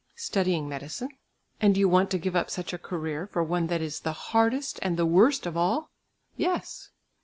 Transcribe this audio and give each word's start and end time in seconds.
"Studying 0.15 0.67
medicine." 0.67 1.11
"And 1.61 1.77
you 1.77 1.87
want 1.87 2.09
to 2.09 2.17
give 2.17 2.35
up 2.35 2.49
such 2.49 2.73
a 2.73 2.79
career, 2.79 3.27
for 3.27 3.43
one 3.43 3.67
that 3.67 3.83
is 3.83 3.99
the 3.99 4.13
hardest 4.33 4.79
and 4.81 4.97
the 4.97 5.05
worst 5.05 5.45
of 5.45 5.55
all?" 5.55 5.91
"Yes." 6.35 6.89